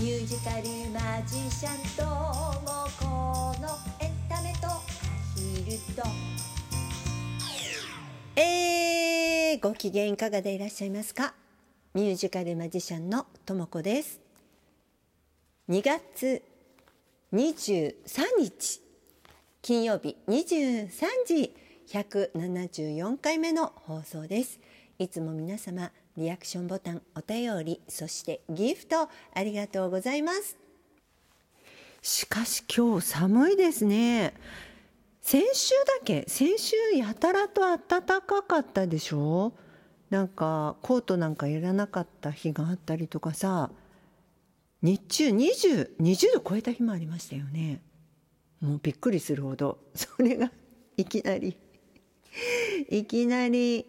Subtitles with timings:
[0.00, 0.62] ミュージカル
[0.94, 3.68] マジシャンともこの
[4.00, 4.80] エンタメとア
[5.36, 6.02] ヒルと。
[8.34, 11.34] えー、ご機嫌いかがでいらっしゃいますか？
[11.92, 14.20] ミュージカルマジシャンのともこです。
[15.68, 16.42] 2月
[17.34, 17.92] 23
[18.38, 18.80] 日
[19.60, 20.88] 金曜日23
[21.26, 21.54] 時
[21.88, 24.60] 174回目の放送です。
[24.98, 30.58] いつも皆様リアクションボタンお便りそしてギフトありがとうございます。
[32.02, 34.34] しかし今日寒いですね。
[35.22, 39.54] 先週だけ先週やたらと暖かかったでしょ？
[40.10, 43.70] なんかコートなんかいらなかった日があったりとかさ。
[44.82, 47.80] 日中2020度超えた日もありましたよね。
[48.60, 49.78] もうびっくりするほど。
[49.94, 50.50] それが
[50.98, 51.56] いきなり
[52.90, 53.86] いきなり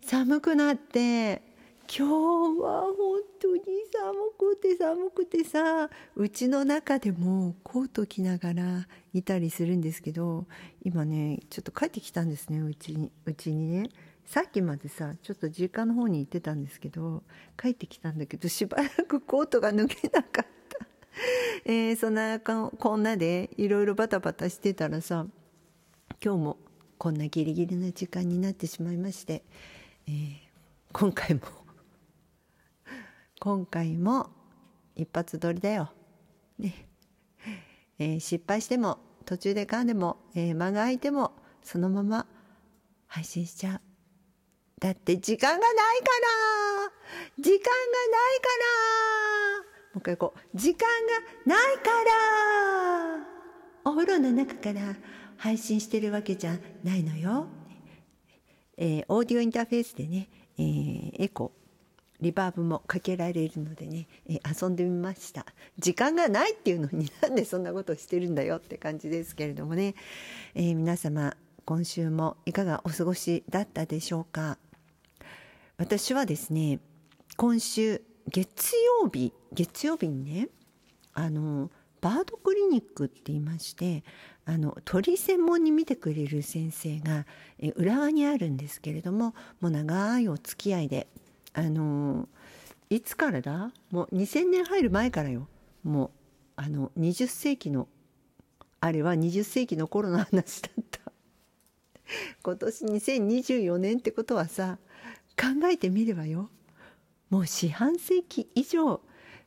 [0.00, 1.42] 寒くなって
[1.88, 10.46] 今日は本当に寒くて寒くてさうちの中でもコート着ながらいたりするんですけど
[10.82, 13.88] 今ねちょっと帰ってきたんですねうちにうちにね。
[14.24, 17.22] さっきまでさちょっと実家の方に行ってたんですけど
[17.56, 20.86] 帰ってきたんだけどしばらくコートが脱げなかった。
[21.64, 25.26] えー、そんなこんなでいろいろバタバタしてたらさ
[26.22, 26.58] 今日も
[26.98, 29.44] こんなギリギリな時間になってしまいまして、
[30.08, 30.34] えー、
[30.92, 31.65] 今回も
[33.38, 34.30] 今回も
[34.94, 35.92] 一発撮りだよ。
[36.58, 36.88] ね
[37.98, 42.26] えー、失敗しても途中で噛んでも、えー、間が空いてもそのまま
[43.06, 43.80] 配信しちゃう。
[44.80, 46.92] だって時間がないから
[47.38, 48.48] 時間がないか
[49.58, 53.26] らもう一回こう時間がないから
[53.84, 54.96] お風呂の中から
[55.36, 57.46] 配信してるわけじゃないのよ。
[58.76, 61.52] えー、オーディオインターフェースでね、えー、エコ
[62.20, 65.46] リバーブもかけられるのでね、え、遊んでみました。
[65.78, 69.94] 時間がないっていうのになんでそんなことをしてるんだよって感じですけれどもね、
[70.54, 74.58] えー、皆様今週もいかがお過ごしだったでしょうか？
[75.78, 76.80] 私はですね
[77.36, 80.48] 今週月曜日月曜日にね
[81.12, 81.70] あの
[82.00, 84.04] バードクリニックって言いまして
[84.44, 87.26] あの鳥専門に見てくれる先生が
[87.58, 91.08] え浦和にあるんですけれどももう長いお付き合いで
[91.56, 92.28] あの
[92.90, 93.72] いつからだ？
[93.90, 95.48] もう2000年入る前からよ。
[95.82, 96.10] もう
[96.56, 97.88] あの20世紀の
[98.80, 101.00] あれは20世紀の頃の話だった。
[102.42, 104.78] 今年2024年ってことはさ
[105.36, 106.50] 考えてみればよ。
[107.30, 109.00] もう四半世紀以上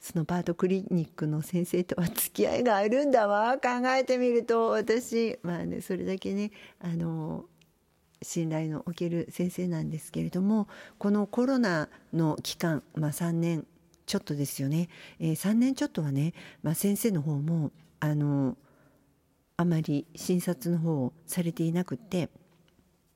[0.00, 3.58] そのバードクリニックの先生とは付き合いがあるんだわ。
[3.58, 7.44] 考えてみると私まあねそれだけねあの
[8.22, 10.68] 信頼のおける先生なんですけれども
[10.98, 13.66] このコロナの期間、まあ、3年
[14.06, 14.88] ちょっとですよね、
[15.20, 18.56] えー、3年ちょっとはね、まあ、先生の方もあの
[19.56, 22.30] あまり診察の方をされていなくて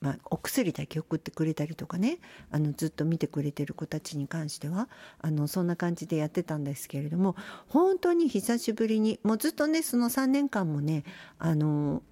[0.00, 2.18] まあ、お薬だけ送ってくれたりとかね
[2.50, 4.88] あのずっと見てくれてる子たちに関しては
[5.20, 7.34] あのそんな感じでやってたんですけれども
[7.68, 11.02] 本当に久しぶりにもうずっとねその3年間もね
[11.38, 12.02] あの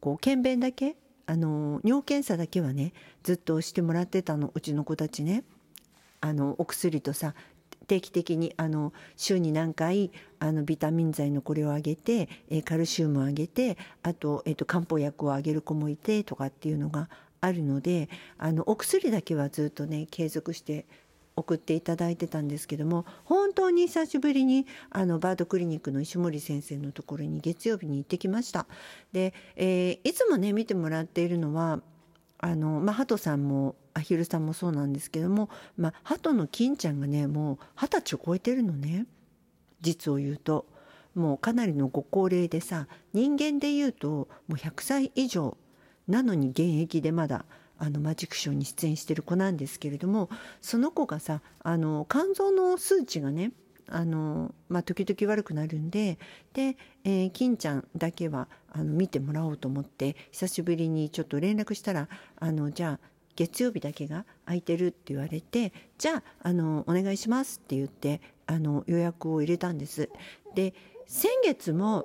[0.00, 5.44] こう検便だけあの尿検査だけはねずっとしてもらってたのうちの子たちね。
[6.20, 7.34] あのお薬とさ
[7.88, 17.08] 定期的にあの週に何回あのビタミン剤のこれをあげて、えカルシウムをあげてあと,、えーと漢方薬をあげる子もいてとかっていうのが
[17.40, 20.86] あるのであのお薬だけはずっとね継続して
[21.36, 28.66] 送っていただいてたんですけども本当に久しぶりにあのバードクリニックの石森先生のところに月曜日に行ってきました。
[29.12, 31.80] で、えー、いつもね見てもらっているのは
[32.38, 39.06] あの、まあ、ハトさんもアヒルさんもそうなんですけども、まあ、ハトの金ちゃんがねもう二十歳を超えてるのね。
[39.80, 40.66] 実を言うと。
[41.14, 45.56] もうかなりのご高齢でさ人間で言うともう100歳以上。
[46.08, 47.44] なのに現役でまだ
[47.82, 53.50] あのマジックショーに出演してる子なんですけれどもその子がさあの肝臓の数値がね
[53.88, 56.16] あの、まあ、時々悪くなるんで
[56.54, 70.08] で、えー、金ちゃんだけはあの見てもらおうと思って久しぶりにちょっと連絡したらあのじゃあ月曜日だけが空いてるって言われてじゃああのお願いしますって言ってあの予約を入れたんです。
[70.54, 70.72] で
[71.08, 72.04] 先月も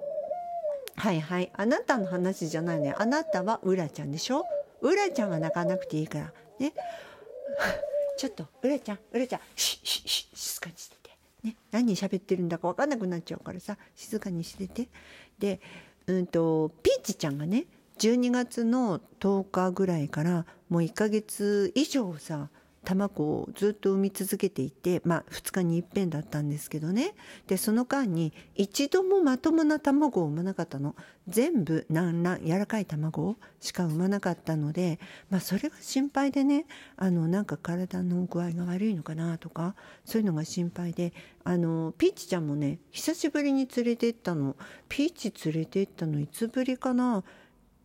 [0.95, 4.43] はいはいあなたの話じゃないねあなたはうらちゃんでしょ？
[4.81, 6.33] うらちゃんは泣かなくていいから。
[6.59, 6.73] ね。
[8.17, 14.89] ちょっとうらちゃんうらちゃんシッシッシッ静かにしてて、ね、何喋ってるんだか分かんなくなっちゃうからさ静かにしてて。
[15.37, 15.59] で
[16.07, 17.65] うんとピーチちゃんがね
[17.99, 22.49] 12月の10日ぐらいからもう1ヶ月以上さ
[22.87, 27.15] 卵をずっと産み続けていて、まあ、2日にいっぺんだったんですけどね。
[27.45, 30.95] でその間に一度もまともな卵を産まなかったの。
[31.27, 39.75] 全部軟卵柔らかい卵しか産まなかったので、まあ、それが心配でねあのなんか体の具合が悪いのかなとか
[40.05, 41.11] そういうのが心配で
[41.43, 44.55] あのピーチちゃんもね久しぶりに連れて行ったの。
[44.87, 47.25] ピーチ連れて行ったのいつぶりかな。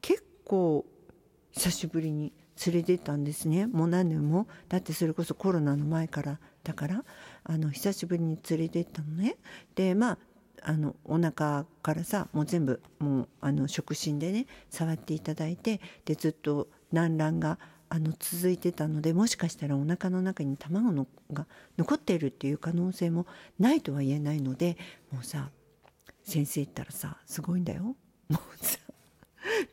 [0.00, 0.86] 結構
[1.50, 2.32] 久しぶりに。
[2.66, 3.66] 連れてったんですね。
[3.66, 4.46] もう何年も。
[4.68, 7.04] だってそれこそコロナの前からだから。
[7.44, 9.36] あの久しぶりに連れてったのね。
[9.74, 10.18] でまあ
[10.64, 15.80] あのお腹からさもう全部もうあの触診でね触っていただいて。
[16.04, 23.26] でずっと軟卵があの続いてたのでもしかしたらお腹の中に卵のが残っているっていう可能性も
[23.58, 24.76] ないとは言えないので。
[25.10, 25.50] もうさ
[26.24, 27.82] 先生言ったらさすごいんだよ。
[27.82, 27.96] も
[28.30, 28.78] うさ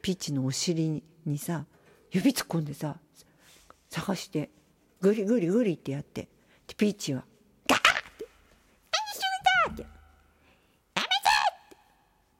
[0.01, 1.65] ピッチのお尻にさ
[2.12, 2.98] 指突っ込んでさ
[3.90, 4.50] 探して
[5.02, 6.28] グリグリグリってやって
[6.68, 7.24] でピーチは
[7.68, 7.84] ガーっ
[8.18, 8.28] て
[8.92, 9.24] 「何して
[9.68, 9.92] るんだ!」って
[10.96, 11.08] 「やめて!」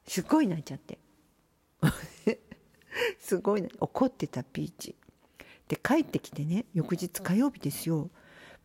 [0.04, 1.00] ってすごい泣いちゃって
[3.20, 4.96] すごい怒ってたピーチ
[5.68, 8.10] で帰ってきてね翌日火曜日ですよ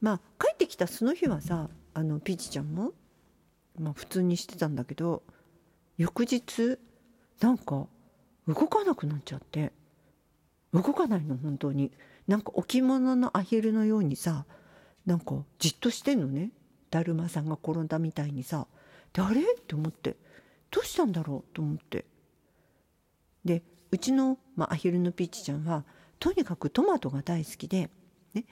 [0.00, 2.92] まあ帰ってきたその日はさあのピーチちゃんも、
[3.78, 5.22] まあ、普通にしてたんだけど
[5.96, 6.78] 翌日
[7.40, 7.86] なんか
[8.48, 9.72] 動かなくなっちゃって
[10.74, 11.92] 動かないの本当に。
[12.26, 14.44] なんか置物のアヒルのようにさ
[15.06, 16.50] なんかじっとしてんのね。
[16.90, 18.66] だるまさんが転んだみたいにさ。
[19.12, 19.40] であれ？
[19.40, 20.16] って思って。
[20.70, 21.54] どうしたんだろう？
[21.54, 22.04] と思って。
[23.44, 25.84] でうちの、まあ、アヒルのピーチちゃんは
[26.18, 27.90] とにかくトマトが大好きで
[28.34, 28.44] 「ね、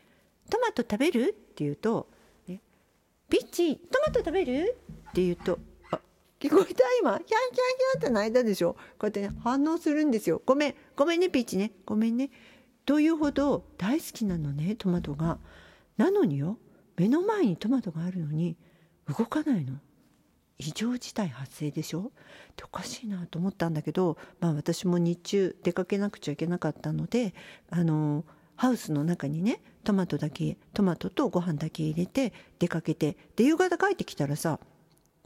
[0.50, 2.08] トマト食べる?」って言うと
[2.46, 2.60] 「ね、
[3.28, 4.76] ピッチトマト食べる?」
[5.10, 5.58] って言うと
[6.42, 7.12] 聞こえた今？
[7.20, 8.72] キャンキャンキャンって泣いたでしょ？
[8.72, 10.42] こうやってね反応するんですよ。
[10.44, 10.74] ごめん。
[10.96, 11.70] ごめんねピーチね。
[11.86, 12.30] ごめんね。
[12.84, 15.38] というほど大好きなのねトマトが。
[15.98, 16.58] なのによ
[16.96, 18.56] 目の前にトマトがあるのに
[19.06, 19.74] 動かないの。
[20.58, 22.00] 異常事態発生でしょ？
[22.00, 22.02] っ
[22.56, 27.34] ておかしいなと思ったんだけど、まあ、私も日中出かけなくちゃいけなかったので
[27.70, 28.24] あの
[28.56, 33.16] ハウスの中にねトマトだけトマトとご飯だけ入れて出かけて。
[33.36, 34.58] で夕方帰ってきたらさ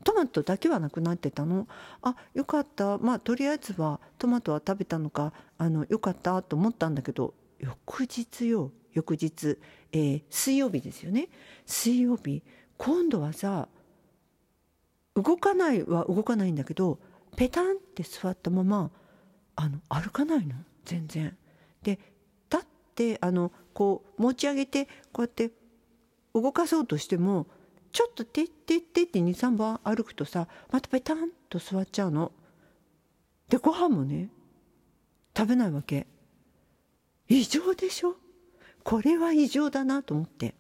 [0.07, 1.67] トマトだけはなくなってたの？
[2.01, 2.97] あよかった。
[2.99, 9.59] まあとりあえずはトマトは食べたのかあのよかったと思ったんだけど翌日よ翌日、
[9.91, 11.29] えー、水曜日ですよね。
[11.67, 12.45] 水曜日
[12.79, 13.67] 今度はさ
[15.17, 17.01] 動かないは動かないんだけど
[17.35, 18.93] ペタンって座ったまま
[19.57, 20.55] あの歩かないの？
[20.85, 21.37] 全然。
[21.83, 21.99] で
[22.49, 25.51] 立ってあのこう持ち上げてこうやって
[26.33, 27.49] 動かそうとしても
[27.97, 32.31] ちょっとてってってって23番歩くとさまたペタンと座っちゃうの。
[33.49, 34.29] でご飯もね
[35.35, 36.07] 食べないわけ。
[37.27, 38.17] 異常でしょ？
[38.85, 40.55] これは異常だなと思って。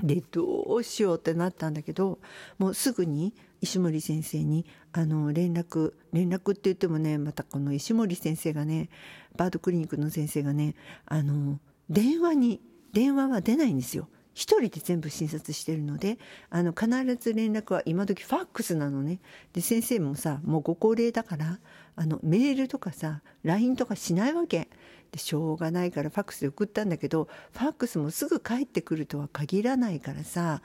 [0.00, 2.20] でどうしようってなったんだけど
[2.56, 8.90] もうすぐに石森先生にあの連絡連絡って言ってもねまたこの石森先生がね
[9.34, 11.58] バードクリニックの先生がねあの
[11.90, 12.60] 電話に
[12.92, 14.06] 電話は出ないんですよ。
[14.34, 16.18] 一人で全部診察してるので
[16.50, 19.20] あの必ず連絡は今時ファックスなのね。
[19.52, 21.58] で先生もさもうご高齢だから
[21.96, 24.68] あのメールとかさ LINE とかしないわけ。
[25.10, 30.62] でしょうがないからファックスで送ったんだけどファックスもすぐ帰ってくるとは限らないからさ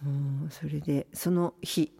[0.00, 1.92] もうそれでその日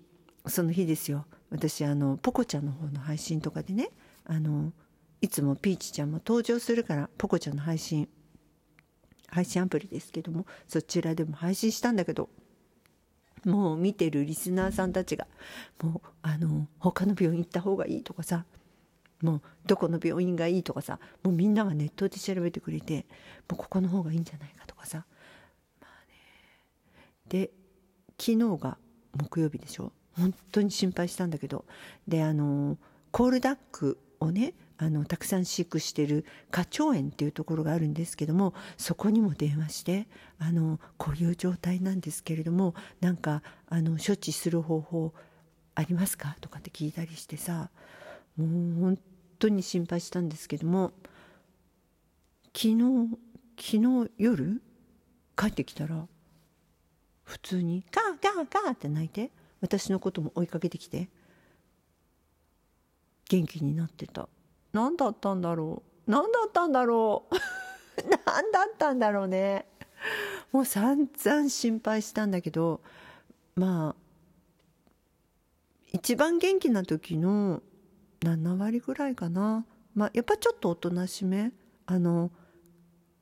[0.46, 1.26] その日ですよ。
[1.50, 3.90] 私あのポコちゃんの方の配信とかでね
[4.24, 4.72] あの
[5.20, 8.08] いつもピーチちゃんも登場するからポコちゃんの配信
[9.28, 12.28] 配信アプリですけどもそちらでも配信したんだけど
[13.44, 15.26] もう見てるリスナーさんたちが
[15.82, 18.44] もうあの他の病院行った方がいいとかさ
[19.22, 23.06] もうどこの病院がいいとかさもうみんながネットで調べてくれて
[23.48, 25.06] もうここの方がいいんじゃないかとかさ。
[25.80, 26.14] まあね。
[27.28, 27.50] で
[28.18, 28.78] 昨日が
[29.14, 29.92] 木曜日でしょ？
[30.18, 31.64] 本当に心配したんだけど
[32.08, 32.78] であの
[33.10, 40.06] コールダックをねあのたくさん飼育してる花鳥園っていうところがあるんですけどもそこにも電話して
[40.38, 45.14] あのこういう状態なんですけれどもなんかあの処置する方法
[45.74, 46.36] ありますか？
[46.40, 47.70] とかって聞いたりしてさ
[48.36, 48.98] もう本
[49.38, 50.92] 当に心配したんですけども
[52.54, 53.18] 昨日
[53.58, 54.62] 昨日夜
[55.36, 56.06] 帰ってきたら
[57.24, 59.30] 普通にガーガーガーって泣いて
[59.62, 61.08] 私のことも追いかけてきて
[63.28, 64.28] 元気になってた。
[64.76, 66.10] 何だったんだろう？
[66.10, 67.34] 何だったんだろう？
[68.26, 69.66] 何だったんだろうね。
[70.52, 72.82] もう散々心配したんだけど
[73.54, 74.02] まあ
[75.92, 77.62] 一番元気な時の
[78.20, 79.64] 7割ぐらいかな。
[79.94, 81.52] まあやっぱちょっとおとなしめ。
[81.86, 82.30] あの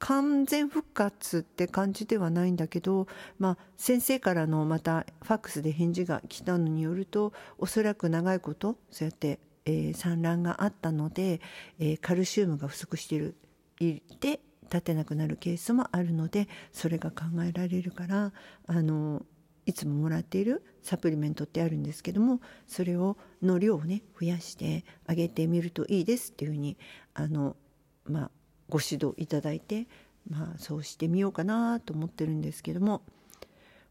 [0.00, 3.06] 完全復活って感じではないんだけど、
[3.38, 11.40] まあ、先生からのまたファックスで返事が来たのによるとおそらく長いことそうやって、えー、産卵があったので、
[11.78, 13.36] えー、カルシウムが不足している
[13.80, 18.32] いて立てなくなるケースもあるのでそれが考えられるから
[18.66, 19.24] あの
[19.66, 26.76] いつももらっているサプリメントってあるんですけどもそれをの量をね増やしてあげてみるといいですっていうふうに
[27.14, 27.56] あの、
[28.04, 28.30] まあ、
[28.68, 29.86] ご指導いただいて、
[30.28, 33.02] まあ、そうしてみようかなと思ってるんですけども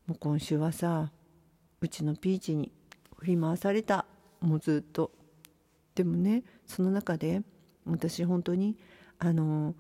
[0.05, 1.11] もう今週はさ
[1.81, 2.71] うちのピーチに
[3.17, 4.05] 振り回された
[4.41, 5.11] もうずっと。
[5.95, 7.41] でもねその中で
[7.85, 8.77] 私本当に
[9.19, 9.75] あの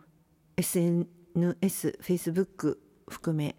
[0.57, 2.77] SNS、Facebook
[3.07, 3.55] 含め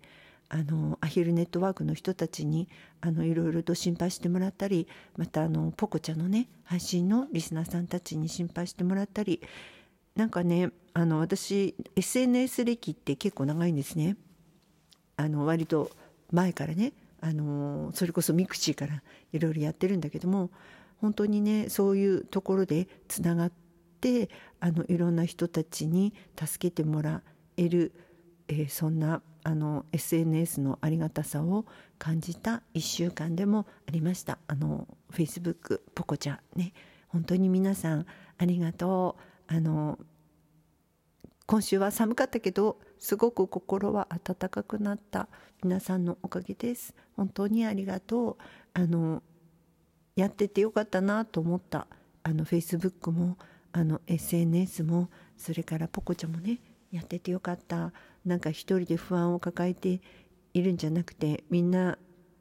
[0.49, 2.69] あのアヒルネットワークの人たちに
[3.01, 9.41] あのいろいろと心配してもらったりまたあの Pococha のね配信のリスナーさんたちに心配してもらったり
[10.15, 14.17] なんかねあの私 SNS 歴って結構長いんですね。
[15.17, 15.91] あの割と
[16.31, 20.51] 前からねあのそれこそ mixi からいろいろやってるんだけども
[21.05, 23.53] 本当にねそういうところでつながっ
[24.01, 27.23] てあのいろんな人たちに助けてもら
[27.59, 27.93] える、
[28.49, 31.67] えー、そんなあの SNS のありがたさを
[31.99, 34.39] 感じた1週間でもありました。
[34.47, 36.73] あの Facebook ポコちゃんね。
[37.09, 38.07] 本当に皆さん
[38.39, 39.19] ありがと
[39.51, 39.55] う。
[39.55, 39.99] あの
[41.45, 45.29] 今週は寒かったけどすごく心は温かくなった
[45.63, 46.95] 皆さんのおかげです。
[47.15, 48.37] 本当にありがとう。
[48.73, 49.23] あの
[50.17, 51.87] やっててよかったなと思った
[52.23, 53.37] あの Facebook も
[53.73, 56.61] あの SNS もそれからポコちゃんもね
[56.93, 57.93] やっててよかった
[58.25, 60.01] なんか一人で不安を抱えて
[60.55, 61.99] いるんじゃなくてみんな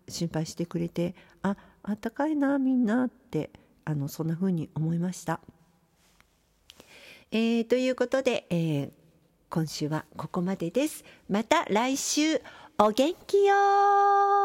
[0.07, 3.49] 心配してくれてああったかいなみんなって
[3.85, 5.41] あのそんな風に思いました。
[7.31, 8.91] えー、ということで、えー、
[9.49, 11.03] 今週はここまでです。
[11.27, 12.39] また来週
[12.77, 14.42] お元気よ